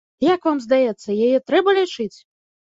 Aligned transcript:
Як 0.27 0.47
вам 0.49 0.57
здаецца, 0.65 1.17
яе 1.27 1.37
трэба 1.53 1.79
лячыць? 1.81 2.13